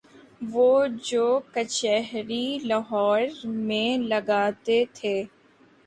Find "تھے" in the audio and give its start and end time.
4.93-5.23